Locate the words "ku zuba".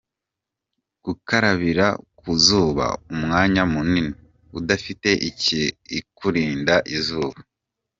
2.17-2.87